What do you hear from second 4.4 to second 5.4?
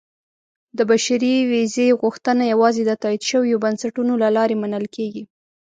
منل کېږي.